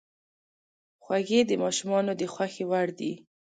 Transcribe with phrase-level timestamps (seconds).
[1.03, 3.13] خوږې د ماشومانو د خوښې وړ دي.